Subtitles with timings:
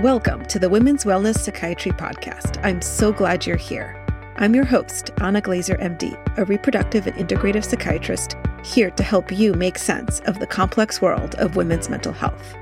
[0.00, 2.62] Welcome to the Women's Wellness Psychiatry Podcast.
[2.62, 3.96] I'm so glad you're here.
[4.36, 9.54] I'm your host, Anna Glezer, MD, a reproductive and integrative psychiatrist, here to help you
[9.54, 12.54] make sense of the complex world of women's mental health.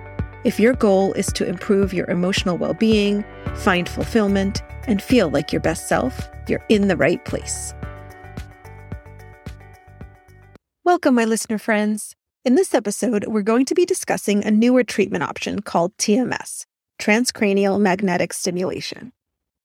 [0.45, 3.25] If your goal is to improve your emotional well being,
[3.57, 7.75] find fulfillment, and feel like your best self, you're in the right place.
[10.85, 12.15] Welcome, my listener friends.
[12.45, 16.65] In this episode, we're going to be discussing a newer treatment option called TMS,
[16.99, 19.13] transcranial magnetic stimulation.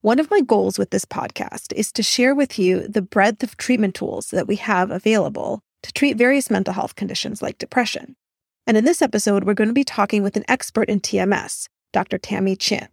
[0.01, 3.57] One of my goals with this podcast is to share with you the breadth of
[3.57, 8.15] treatment tools that we have available to treat various mental health conditions like depression.
[8.65, 12.17] And in this episode, we're going to be talking with an expert in TMS, Dr.
[12.17, 12.87] Tammy Chin.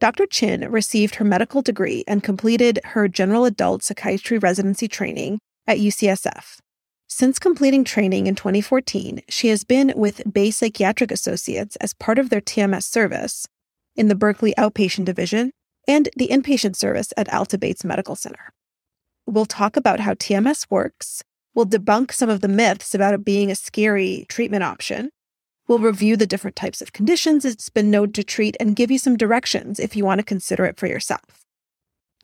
[0.00, 0.26] Dr.
[0.26, 6.58] Chin received her medical degree and completed her general adult psychiatry residency training at UCSF.
[7.06, 12.30] Since completing training in 2014, she has been with Bay Psychiatric Associates as part of
[12.30, 13.46] their TMS service
[13.96, 15.52] in the Berkeley Outpatient Division
[15.86, 18.52] and the inpatient service at Alta Bates Medical Center.
[19.26, 21.22] We'll talk about how TMS works.
[21.54, 25.10] We'll debunk some of the myths about it being a scary treatment option.
[25.68, 28.98] We'll review the different types of conditions it's been known to treat and give you
[28.98, 31.44] some directions if you want to consider it for yourself.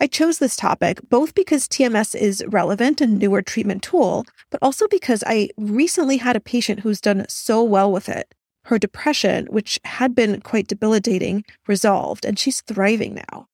[0.01, 4.87] I chose this topic both because TMS is relevant and newer treatment tool, but also
[4.89, 8.33] because I recently had a patient who's done so well with it
[8.69, 13.47] her depression, which had been quite debilitating, resolved, and she's thriving now.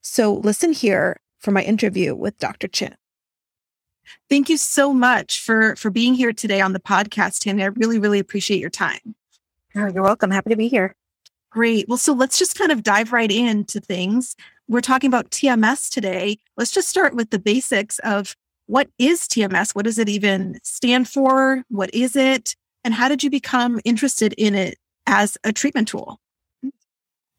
[0.00, 2.66] So listen here for my interview with Dr.
[2.66, 2.96] Chin.
[4.28, 7.62] Thank you so much for for being here today on the podcast, Tammy.
[7.62, 9.14] I really, really appreciate your time.
[9.76, 10.32] Oh, you're welcome.
[10.32, 10.96] Happy to be here.
[11.50, 11.88] Great.
[11.88, 14.34] Well, so let's just kind of dive right into things.
[14.66, 16.38] We're talking about TMS today.
[16.56, 18.34] Let's just start with the basics of
[18.66, 19.74] what is TMS?
[19.74, 21.62] What does it even stand for?
[21.68, 22.56] What is it?
[22.84, 26.20] And how did you become interested in it as a treatment tool?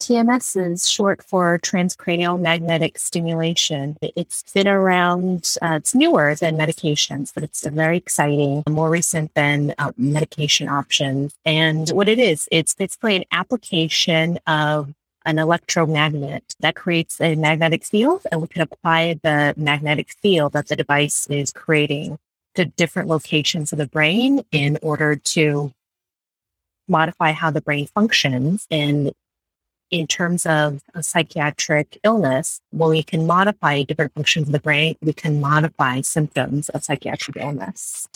[0.02, 3.98] TMS is short for transcranial magnetic stimulation.
[4.02, 9.76] It's been around, uh, it's newer than medications, but it's very exciting, more recent than
[9.78, 11.34] uh, medication options.
[11.44, 14.94] And what it is, it's basically an application of
[15.26, 20.70] an electromagnet that creates a magnetic field, and we can apply the magnetic field that
[20.70, 22.18] the device is creating
[22.56, 25.74] to different locations of the brain in order to
[26.88, 28.66] modify how the brain functions.
[28.72, 29.12] And
[29.92, 34.96] in terms of a psychiatric illness, when we can modify different functions of the brain,
[35.02, 38.08] we can modify symptoms of psychiatric illness.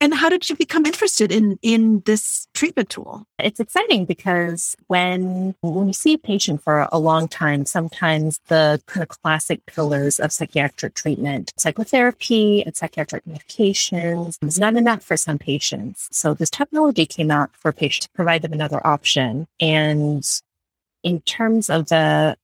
[0.00, 3.24] And how did you become interested in in this treatment tool?
[3.38, 8.82] It's exciting because when when you see a patient for a long time, sometimes the
[8.86, 15.16] kind of classic pillars of psychiatric treatment, psychotherapy and psychiatric medications, is not enough for
[15.16, 16.08] some patients.
[16.12, 19.46] So this technology came out for patients to provide them another option.
[19.60, 20.24] And
[21.02, 22.36] in terms of the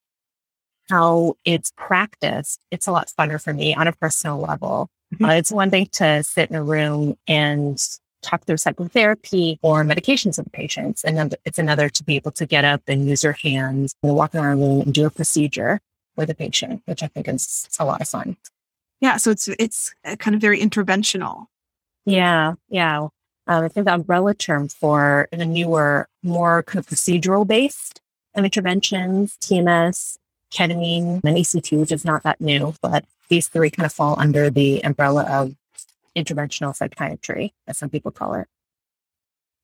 [0.88, 4.88] how it's practiced, it's a lot funner for me on a personal level.
[5.22, 7.80] Uh, it's one thing to sit in a room and
[8.22, 11.04] talk through psychotherapy or medications with patients.
[11.04, 14.34] And it's another to be able to get up and use your hands and walk
[14.34, 15.80] around a room and do a procedure
[16.16, 18.36] with a patient, which I think is a lot of fun.
[19.00, 19.16] Yeah.
[19.18, 21.46] So it's, it's kind of very interventional.
[22.04, 22.54] Yeah.
[22.68, 23.08] Yeah.
[23.48, 28.00] Um, I think the umbrella term for the newer, more kind of procedural based
[28.44, 30.18] interventions, TMS,
[30.52, 34.50] ketamine, and ECT, which is not that new, but these three kind of fall under
[34.50, 35.54] the umbrella of
[36.16, 38.46] interventional psychiatry, as some people call it.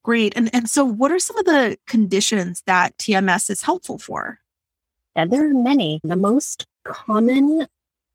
[0.04, 0.32] Great.
[0.36, 4.40] And, and so, what are some of the conditions that TMS is helpful for?
[5.14, 6.00] Yeah, there are many.
[6.02, 7.66] The most common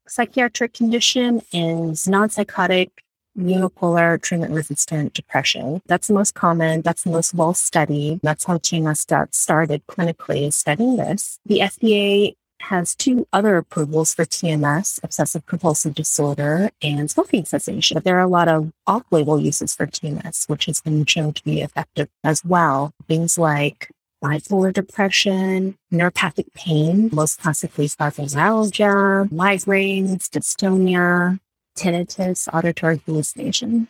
[0.07, 3.03] psychiatric condition is non psychotic
[3.37, 5.81] unipolar treatment resistant depression.
[5.85, 6.81] That's the most common.
[6.81, 8.19] That's the most well studied.
[8.23, 11.39] That's how TMS got started clinically studying this.
[11.45, 17.95] The FDA has two other approvals for TMS, obsessive compulsive disorder, and smoking cessation.
[17.95, 21.33] But there are a lot of off label uses for TMS, which has been shown
[21.33, 22.93] to be effective as well.
[23.07, 23.89] Things like
[24.23, 31.39] bipolar depression, neuropathic pain, most classically fibromyalgia, migraines, dystonia,
[31.77, 33.87] tinnitus, auditory hallucinations.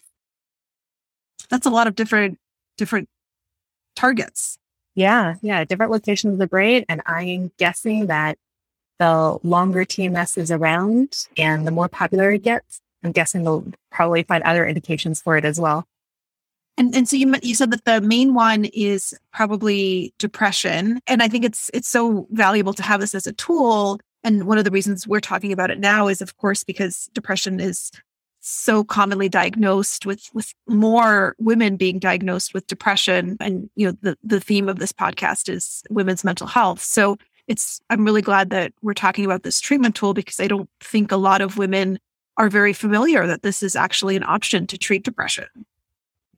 [1.49, 2.37] That's a lot of different
[2.77, 3.07] different
[3.95, 4.57] targets.
[4.95, 6.83] Yeah, yeah, different locations of the brain.
[6.89, 8.37] And I'm guessing that
[8.99, 14.23] the longer TMS is around and the more popular it gets, I'm guessing they'll probably
[14.23, 15.85] find other indications for it as well.
[16.77, 21.27] And and so you you said that the main one is probably depression, and I
[21.27, 23.99] think it's it's so valuable to have this as a tool.
[24.23, 27.59] And one of the reasons we're talking about it now is, of course, because depression
[27.59, 27.91] is
[28.39, 34.17] so commonly diagnosed with with more women being diagnosed with depression and you know the
[34.23, 37.17] the theme of this podcast is women's mental health so
[37.47, 41.11] it's i'm really glad that we're talking about this treatment tool because i don't think
[41.11, 41.99] a lot of women
[42.37, 45.47] are very familiar that this is actually an option to treat depression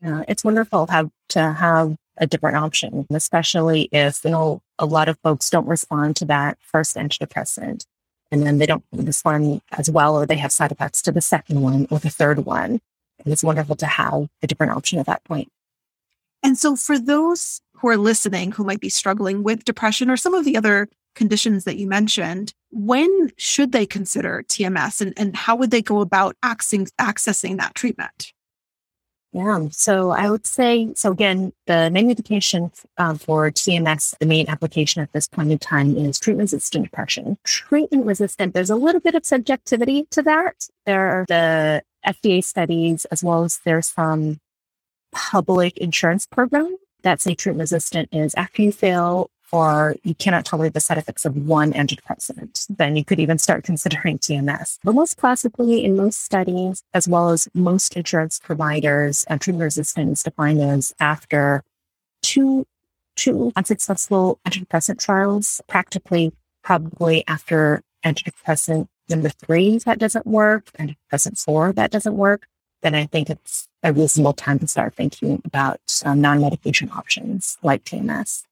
[0.01, 5.09] yeah it's wonderful have to have a different option especially if you know a lot
[5.09, 7.85] of folks don't respond to that first antidepressant
[8.31, 11.61] and then they don't respond as well or they have side effects to the second
[11.61, 12.79] one or the third one.
[13.23, 15.49] And it's wonderful to have a different option at that point.
[16.43, 20.33] And so for those who are listening who might be struggling with depression or some
[20.33, 25.55] of the other conditions that you mentioned, when should they consider TMS and, and how
[25.55, 28.33] would they go about accessing, accessing that treatment?
[29.31, 29.67] Yeah.
[29.71, 35.03] So I would say, so again, the main indication um, for TMS, the main application
[35.03, 37.37] at this point in time is treatment resistant depression.
[37.43, 40.67] Treatment resistant, there's a little bit of subjectivity to that.
[40.87, 44.39] There are the FDA studies, as well as there's some
[45.11, 50.73] public insurance program that say treatment resistant is after you fail or you cannot tolerate
[50.73, 54.77] the side effects of one antidepressant, then you could even start considering TMS.
[54.83, 60.11] But most classically, in most studies, as well as most insurance providers, uh, treatment resistant
[60.11, 61.63] is defined as after
[62.21, 62.67] two,
[63.15, 66.31] two unsuccessful antidepressant trials, practically
[66.63, 72.45] probably after antidepressant number three that doesn't work, antidepressant four that doesn't work,
[72.81, 77.83] then I think it's a reasonable time to start thinking about um, non-medication options like
[77.83, 78.43] TMS.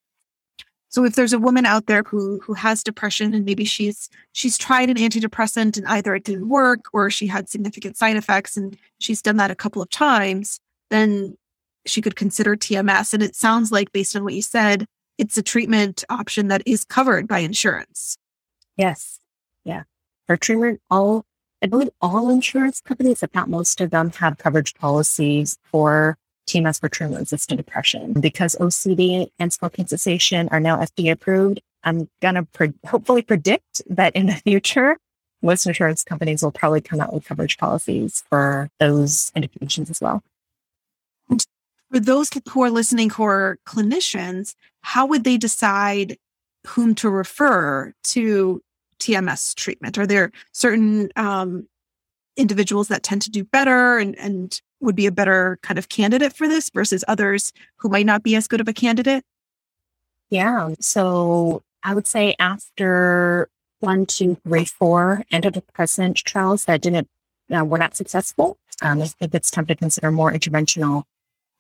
[0.90, 4.58] So if there's a woman out there who who has depression and maybe she's she's
[4.58, 8.78] tried an antidepressant and either it didn't work or she had significant side effects and
[9.00, 10.60] she's done that a couple of times,
[10.90, 11.38] then
[11.86, 13.14] she could consider TMS.
[13.14, 14.86] And it sounds like based on what you said,
[15.18, 18.18] it's a treatment option that is covered by insurance.
[18.76, 19.20] Yes.
[19.66, 19.84] Yeah.
[20.26, 21.26] For treatment, all
[21.62, 26.18] I believe all insurance companies, if not most of them, have coverage policies for
[26.48, 28.14] TMS for treatment resistant depression.
[28.14, 33.82] Because OCD and smoking cessation are now FDA approved, I'm going to pre- hopefully predict
[33.90, 34.98] that in the future,
[35.42, 40.24] most insurance companies will probably come out with coverage policies for those indications as well.
[41.92, 46.18] For those who are listening who are clinicians, how would they decide
[46.68, 48.62] whom to refer to
[49.00, 49.98] TMS treatment?
[49.98, 51.68] Are there certain um,
[52.36, 56.34] individuals that tend to do better and, and would be a better kind of candidate
[56.34, 59.24] for this versus others who might not be as good of a candidate?
[60.30, 60.74] Yeah.
[60.80, 63.50] So I would say after
[63.80, 67.08] one, two, three, four antidepressant trials that didn't
[67.56, 71.04] uh, were not successful, um, I think it's time to consider more interventional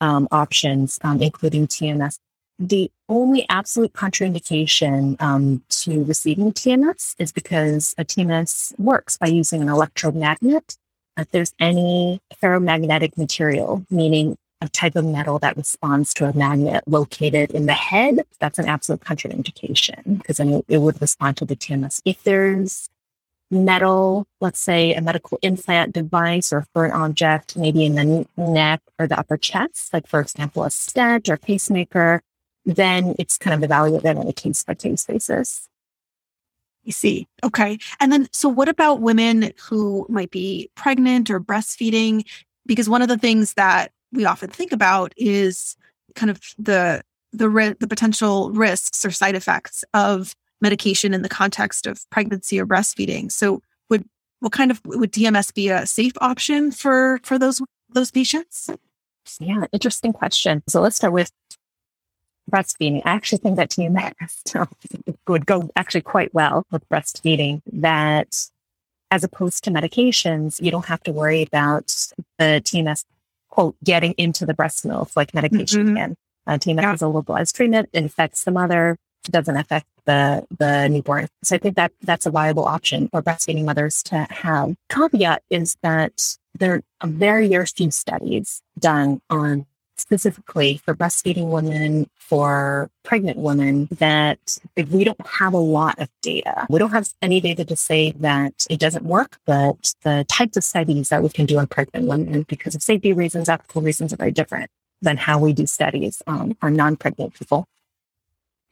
[0.02, 2.20] um, options, um, including TMS.
[2.60, 9.62] The only absolute contraindication um, to receiving TMS is because a TMS works by using
[9.62, 10.76] an electromagnet
[11.18, 16.84] if there's any ferromagnetic material, meaning a type of metal that responds to a magnet
[16.88, 21.56] located in the head, that's an absolute contraindication because then it would respond to the
[21.56, 22.02] TMS.
[22.06, 22.90] If there's
[23.52, 29.08] metal, let's say a medical implant device or foreign object, maybe in the neck or
[29.08, 32.22] the upper chest, like for example, a stent or pacemaker,
[32.76, 35.68] then it's kind of evaluated on a case by case basis.
[36.86, 37.28] I see.
[37.44, 37.80] Okay.
[38.00, 42.26] And then, so what about women who might be pregnant or breastfeeding?
[42.66, 45.76] Because one of the things that we often think about is
[46.16, 47.02] kind of the
[47.34, 52.66] the the potential risks or side effects of medication in the context of pregnancy or
[52.66, 53.32] breastfeeding.
[53.32, 54.06] So, would
[54.40, 58.70] what kind of would TMS be a safe option for for those those patients?
[59.40, 60.64] Yeah, interesting question.
[60.68, 61.32] So let's start with
[62.50, 63.02] breastfeeding.
[63.06, 64.68] I actually think that TMS
[65.28, 67.62] would go actually quite well with breastfeeding.
[67.72, 68.36] That
[69.12, 71.88] as opposed to medications, you don't have to worry about
[72.38, 73.06] the TMS
[73.50, 75.96] quote getting into the breast milk like medication mm-hmm.
[75.96, 76.16] can.
[76.46, 76.94] Uh, TMS yeah.
[76.94, 77.90] is a localized treatment.
[77.94, 78.98] It affects the mother.
[79.24, 81.28] Doesn't affect the the newborn.
[81.44, 84.76] So I think that that's a viable option for breastfeeding mothers to have.
[84.90, 89.66] Caveat is that there are very, very few studies done on
[89.98, 94.58] specifically for breastfeeding women, for pregnant women, that
[94.92, 96.68] we don't have a lot of data.
[96.70, 100.64] We don't have any data to say that it doesn't work, but the types of
[100.64, 104.18] studies that we can do on pregnant women, because of safety reasons, ethical reasons, are
[104.18, 104.70] very different
[105.02, 107.68] than how we do studies on non-pregnant people.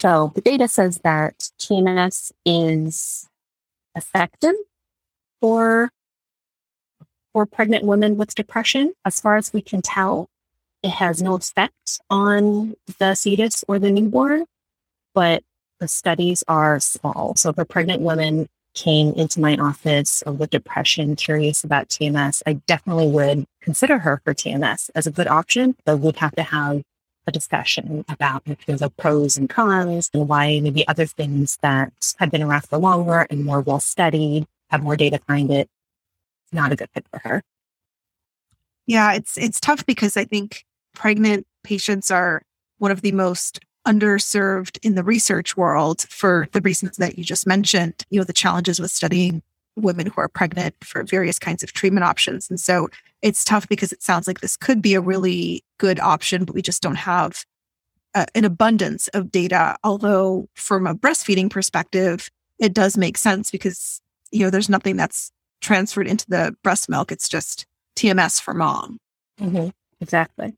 [0.01, 3.29] So the data says that TMS is
[3.95, 4.55] effective
[5.39, 5.89] for
[7.35, 10.29] for pregnant women with depression, as far as we can tell.
[10.85, 14.45] It has no effect on the fetus or the newborn,
[15.15, 15.41] but
[15.79, 17.33] the studies are small.
[17.35, 23.07] So for pregnant women, came into my office with depression, curious about TMS, I definitely
[23.07, 26.83] would consider her for TMS as a good option, but we'd have to have
[27.25, 32.43] a discussion about the pros and cons and why maybe other things that have been
[32.43, 35.67] around for longer and more well studied, have more data behind it,
[36.51, 37.41] not a good fit for her.
[38.85, 40.64] Yeah, it's it's tough because I think
[40.95, 42.41] pregnant patients are
[42.77, 47.45] one of the most underserved in the research world for the reasons that you just
[47.45, 49.43] mentioned, you know, the challenges with studying
[49.75, 52.49] women who are pregnant for various kinds of treatment options.
[52.49, 52.89] And so
[53.21, 56.61] it's tough because it sounds like this could be a really good option, but we
[56.61, 57.45] just don't have
[58.13, 59.75] uh, an abundance of data.
[59.83, 65.31] Although, from a breastfeeding perspective, it does make sense because, you know, there's nothing that's
[65.61, 67.11] transferred into the breast milk.
[67.11, 68.99] It's just TMS for mom.
[69.39, 69.69] Mm-hmm.
[69.99, 70.53] Exactly.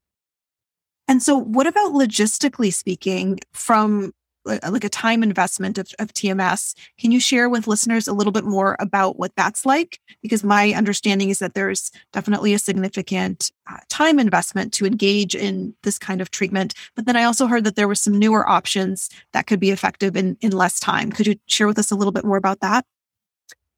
[1.07, 4.13] And so, what about logistically speaking, from
[4.47, 6.73] like a time investment of, of TMS.
[6.97, 9.99] Can you share with listeners a little bit more about what that's like?
[10.21, 15.75] Because my understanding is that there's definitely a significant uh, time investment to engage in
[15.83, 16.73] this kind of treatment.
[16.95, 20.15] But then I also heard that there were some newer options that could be effective
[20.15, 21.11] in, in less time.
[21.11, 22.85] Could you share with us a little bit more about that?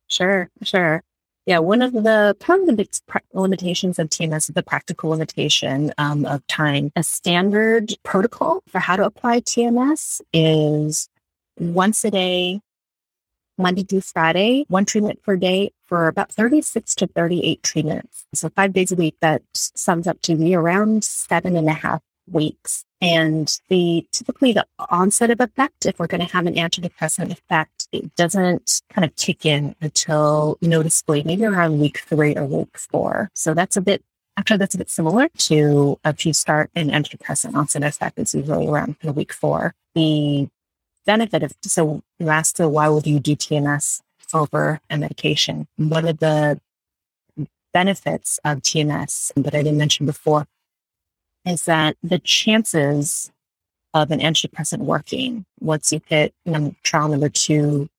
[0.08, 1.04] Sure, sure.
[1.50, 6.46] Yeah, one of the of the limitations of TMS is the practical limitation um, of
[6.46, 6.92] time.
[6.96, 11.10] A standard protocol for how to apply TMS is
[11.60, 12.62] once a day,
[13.58, 18.26] Monday through Friday, one treatment per day for about 36 to 38 treatments.
[18.36, 22.04] So five days a week, that sums up to be around seven and a half
[22.32, 22.86] weeks.
[23.02, 27.79] And the typically the onset of effect, if we're going to have an antidepressant effect,
[27.92, 33.30] it doesn't kind of kick in until noticeably maybe around week three or week four.
[33.34, 34.04] So that's a bit
[34.38, 38.68] actually that's a bit similar to if you start an antidepressant onset effect, it's usually
[38.68, 39.74] around week four.
[39.96, 40.48] The
[41.06, 44.02] benefit of so you asked so why would you do TMS
[44.34, 45.68] over a medication?
[45.78, 46.60] One of the
[47.74, 50.48] benefits of TMS that I didn't mention before
[51.46, 53.32] is that the chances
[53.94, 56.34] of an antidepressant working once you hit
[56.84, 57.90] trial number two,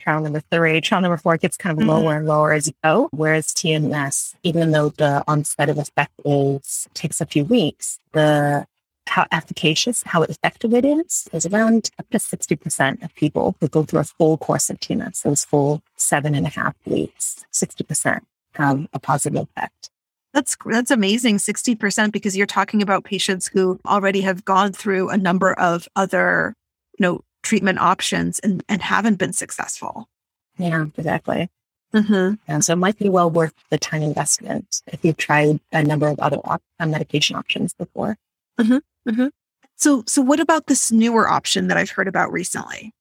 [0.00, 1.90] trial number three, trial number four, it gets kind of mm-hmm.
[1.90, 3.08] lower and lower as you go.
[3.12, 8.66] Whereas TMS, even though the onset of effect is takes a few weeks, the
[9.08, 13.82] how efficacious, how effective it is, is around up to 60% of people who go
[13.82, 18.20] through a full course of TMS, those full seven and a half weeks, 60%
[18.54, 19.90] have a positive effect.
[20.38, 25.16] That's that's amazing 60% because you're talking about patients who already have gone through a
[25.16, 26.54] number of other
[26.96, 30.08] you know treatment options and and haven't been successful.
[30.56, 31.48] Yeah, exactly.
[31.92, 32.34] Mm-hmm.
[32.46, 36.06] And so it might be well worth the time investment if you've tried a number
[36.06, 38.16] of other op- uh, medication options before.
[38.60, 39.10] Mm-hmm.
[39.10, 39.26] Mm-hmm.
[39.74, 42.92] So, so what about this newer option that I've heard about recently?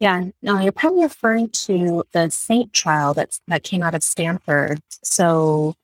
[0.00, 4.80] Yeah, no, you're probably referring to the Saint trial that's that came out of Stanford.
[5.02, 5.74] So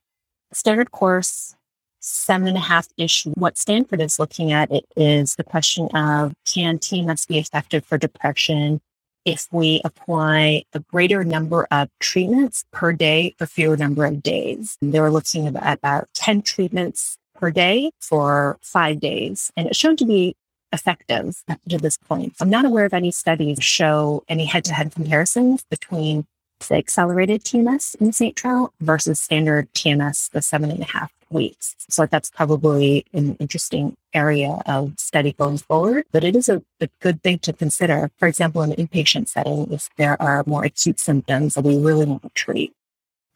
[0.55, 1.55] standard course,
[2.01, 3.25] seven and a half ish.
[3.35, 7.99] What Stanford is looking at it is the question of can TMS be effective for
[7.99, 8.81] depression
[9.25, 14.77] if we apply a greater number of treatments per day for fewer number of days?
[14.83, 19.51] They were looking at about 10 treatments per day for five days.
[19.57, 20.37] And it's shown to be
[20.73, 22.35] effective up to this point.
[22.41, 26.27] I'm not aware of any studies show any head to head comparisons between
[26.69, 31.75] the accelerated TMS in Saint trial versus standard TMS, the seven and a half weeks.
[31.91, 36.89] So that's probably an interesting area of study going forward, but it is a, a
[37.01, 38.11] good thing to consider.
[38.19, 42.07] For example, in an inpatient setting, if there are more acute symptoms that we really
[42.07, 42.73] want to treat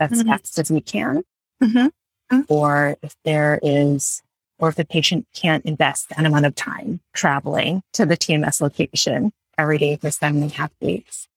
[0.01, 0.29] as mm-hmm.
[0.29, 1.25] fast as we can,
[1.63, 1.87] mm-hmm.
[1.87, 2.41] Mm-hmm.
[2.49, 4.23] or if there is
[4.61, 9.33] or if the patient can't invest an amount of time traveling to the TMS location
[9.57, 11.29] every day for seven and a half weeks.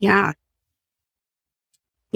[0.00, 0.32] Yeah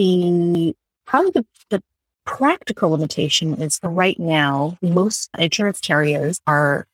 [0.00, 0.75] the
[1.07, 1.83] probably the, the
[2.25, 6.87] practical limitation is right now, most insurance carriers are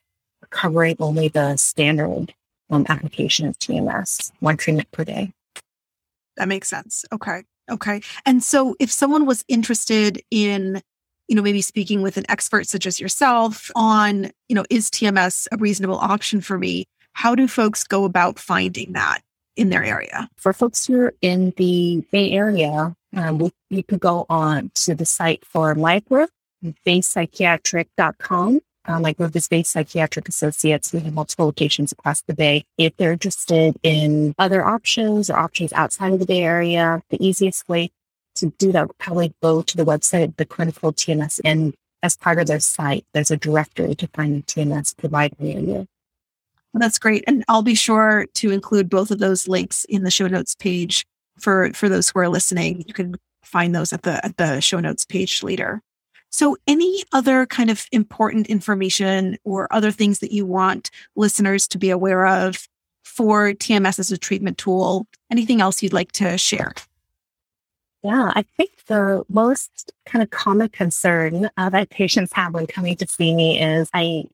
[0.50, 2.34] covering only the standard
[2.70, 5.32] um, application of TMS, one treatment per day.
[6.36, 7.04] That makes sense.
[7.12, 7.44] Okay.
[7.70, 8.00] Okay.
[8.24, 10.80] And so if someone was interested in,
[11.28, 15.46] you know, maybe speaking with an expert such as yourself on, you know, is TMS
[15.52, 16.86] a reasonable option for me?
[17.12, 19.20] How do folks go about finding that?
[19.56, 20.28] In their area.
[20.36, 25.06] For folks who are in the Bay Area, um, you could go on to the
[25.06, 26.30] site for group,
[26.86, 28.60] baypsychiatric.com.
[28.88, 30.92] Um, my group is Bay Psychiatric Associates.
[30.92, 32.64] We have multiple locations across the Bay.
[32.78, 37.68] If they're interested in other options or options outside of the Bay Area, the easiest
[37.68, 37.90] way
[38.36, 42.38] to do that would probably go to the website, the clinical TMS, and as part
[42.38, 45.86] of their site, there's a directory to find the TMS provider area.
[46.76, 47.24] Well, that's great.
[47.26, 51.06] And I'll be sure to include both of those links in the show notes page
[51.38, 52.84] for for those who are listening.
[52.86, 55.80] You can find those at the at the show notes page later.
[56.28, 61.78] So, any other kind of important information or other things that you want listeners to
[61.78, 62.68] be aware of
[63.06, 65.06] for TMS as a treatment tool?
[65.30, 66.74] Anything else you'd like to share?
[68.02, 72.96] Yeah, I think the most kind of common concern uh, that patients have when coming
[72.96, 74.24] to see me is I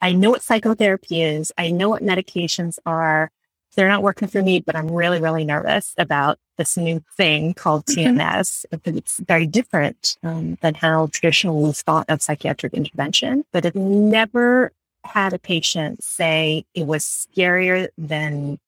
[0.00, 1.52] I know what psychotherapy is.
[1.56, 3.30] I know what medications are.
[3.74, 7.84] They're not working for me, but I'm really, really nervous about this new thing called
[7.86, 8.64] TMS.
[8.72, 8.98] Mm-hmm.
[8.98, 14.72] It's very different um, than how traditionally thought of psychiatric intervention, but I've never
[15.04, 18.58] had a patient say it was scarier than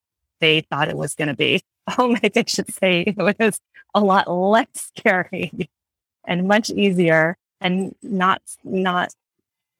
[0.41, 1.63] they thought it was going to be.
[1.97, 3.61] All my patients say it was
[3.95, 5.71] a lot less scary
[6.25, 9.13] and much easier and not, not,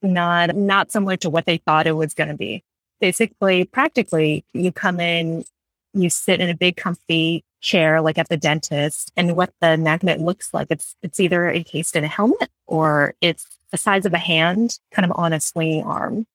[0.01, 2.63] not, not similar to what they thought it was going to be.
[2.99, 5.45] Basically, practically, you come in,
[5.93, 10.19] you sit in a big comfy chair like at the dentist and what the magnet
[10.21, 14.17] looks like it's it's either encased in a helmet or it's the size of a
[14.17, 16.25] hand kind of on a swinging arm.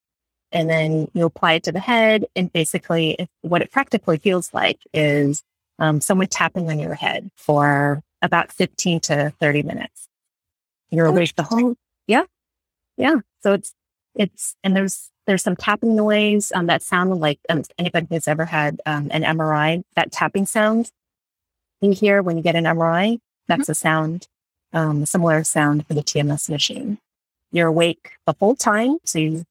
[0.52, 4.78] And then you apply it to the head and basically what it practically feels like
[4.92, 5.42] is
[5.80, 10.08] um, someone tapping on your head for about 15 to 30 minutes.
[10.90, 11.74] You're awake the whole
[12.06, 12.24] yeah.
[12.96, 13.72] Yeah so it's
[14.16, 18.44] it's and there's there's some tapping noise um, that sounded like um, anybody who's ever
[18.46, 20.90] had um, an MRI, that tapping sound
[21.84, 23.72] you hear when you get an MRI, that's mm-hmm.
[23.72, 24.28] a sound,
[24.72, 26.98] um, a similar sound for the TMS machine.
[27.52, 28.98] You're awake the whole time.
[29.04, 29.44] So you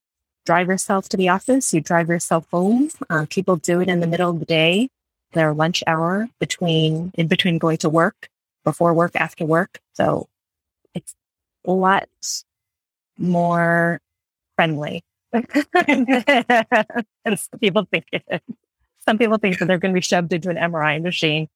[0.46, 2.90] drive yourself to the office, you drive yourself home.
[3.10, 4.90] Uh, people do it in the middle of the day,
[5.32, 8.28] their lunch hour between, in between going to work,
[8.64, 9.80] before work, after work.
[9.94, 10.28] So
[10.94, 11.16] it's
[11.66, 12.10] a lot
[13.18, 14.00] more
[14.56, 15.04] friendly.
[15.34, 15.46] and
[17.40, 18.44] some people think it,
[19.06, 21.48] some people think that they're going to be shoved into an MRI machine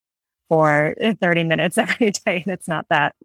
[0.49, 2.43] for uh, 30 minutes every day.
[2.45, 3.15] And it's not that.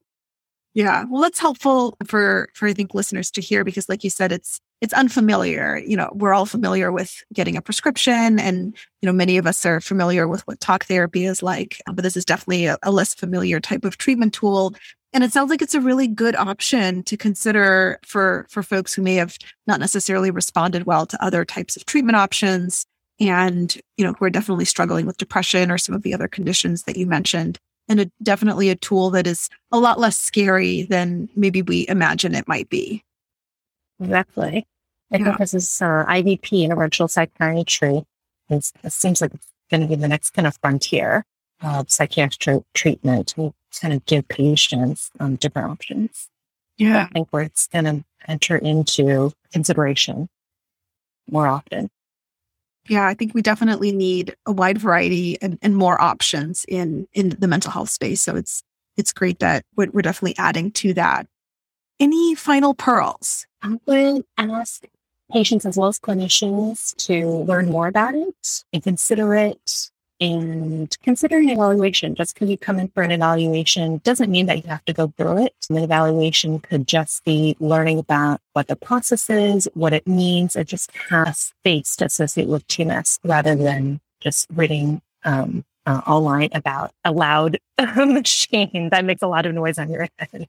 [0.75, 1.05] Yeah.
[1.11, 4.59] Well, that's helpful for, for I think listeners to hear because like you said, it's,
[4.81, 5.77] it's unfamiliar.
[5.77, 9.67] You know, we're all familiar with getting a prescription and, you know, many of us
[9.67, 13.15] are familiar with what talk therapy is like, but this is definitely a, a less
[13.15, 14.75] familiar type of treatment tool.
[15.13, 19.03] And it sounds like it's a really good option to consider for, for folks who
[19.03, 22.87] may have not necessarily responded well to other types of treatment options
[23.21, 26.85] and you know who are definitely struggling with depression or some of the other conditions
[26.85, 27.59] that you mentioned.
[27.89, 32.35] And a, definitely a tool that is a lot less scary than maybe we imagine
[32.35, 33.05] it might be.
[34.01, 34.67] Exactly.
[35.13, 35.25] I yeah.
[35.25, 38.05] think this is uh, ivp interventional psychiatry.
[38.49, 41.25] It's, it seems like it's going to be the next kind of frontier
[41.61, 43.35] of psychiatric treatment
[43.81, 46.29] kind of give patients um, different options
[46.79, 50.29] yeah i think where it's going to enter into consideration
[51.31, 51.91] more often
[52.89, 57.31] yeah, I think we definitely need a wide variety and, and more options in in
[57.31, 58.21] the mental health space.
[58.21, 58.63] So it's
[58.97, 61.27] it's great that we're, we're definitely adding to that.
[62.01, 63.47] Any final pearls?
[63.63, 64.85] I would ask
[65.31, 69.91] patients as well as clinicians to learn more about it and consider it
[70.23, 72.15] and consider an evaluation.
[72.15, 75.13] Just because you come in for an evaluation doesn't mean that you have to go
[75.17, 75.55] through it.
[75.69, 80.67] An evaluation could just be learning about what the process is, what it means, and
[80.67, 86.93] just has space to associate with TMS rather than just reading um, uh, online about
[87.05, 87.59] a loud
[87.97, 90.47] machine that makes a lot of noise on your head.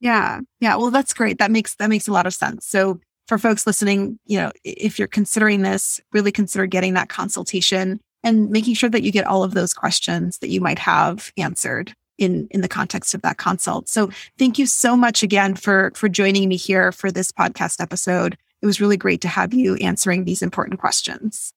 [0.00, 0.40] Yeah.
[0.60, 0.76] Yeah.
[0.76, 1.38] Well, that's great.
[1.38, 2.66] That makes, that makes a lot of sense.
[2.66, 8.00] So for folks listening, you know, if you're considering this, really consider getting that consultation
[8.26, 11.94] and making sure that you get all of those questions that you might have answered
[12.18, 13.88] in in the context of that consult.
[13.88, 18.36] So thank you so much again for for joining me here for this podcast episode.
[18.60, 21.52] It was really great to have you answering these important questions.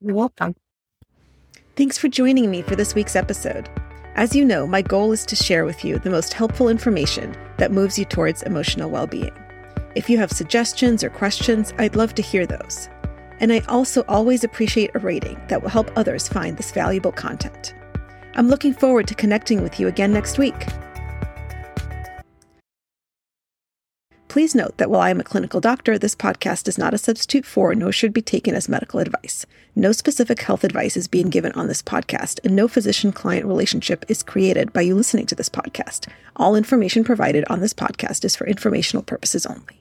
[0.00, 0.54] You're welcome.
[1.74, 3.68] Thanks for joining me for this week's episode.
[4.14, 7.72] As you know, my goal is to share with you the most helpful information that
[7.72, 9.36] moves you towards emotional well-being.
[9.94, 12.88] If you have suggestions or questions, I'd love to hear those.
[13.40, 17.74] And I also always appreciate a rating that will help others find this valuable content.
[18.34, 20.66] I'm looking forward to connecting with you again next week.
[24.28, 27.46] Please note that while I am a clinical doctor, this podcast is not a substitute
[27.46, 29.46] for nor should be taken as medical advice.
[29.74, 34.04] No specific health advice is being given on this podcast, and no physician client relationship
[34.08, 36.06] is created by you listening to this podcast.
[36.36, 39.80] All information provided on this podcast is for informational purposes only.